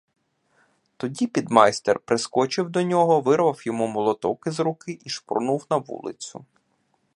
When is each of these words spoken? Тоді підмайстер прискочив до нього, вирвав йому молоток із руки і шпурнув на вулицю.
Тоді 0.97 1.27
підмайстер 1.27 1.99
прискочив 1.99 2.69
до 2.69 2.83
нього, 2.83 3.21
вирвав 3.21 3.61
йому 3.65 3.87
молоток 3.87 4.43
із 4.47 4.59
руки 4.59 4.99
і 5.05 5.09
шпурнув 5.09 5.65
на 5.69 5.77
вулицю. 5.77 6.45